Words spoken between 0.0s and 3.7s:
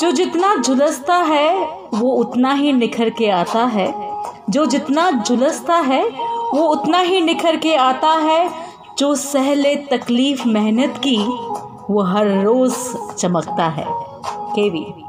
जो जितना झुलसता है, वो उतना ही निखर के आता